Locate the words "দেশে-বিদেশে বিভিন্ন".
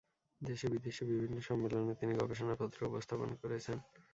0.41-1.37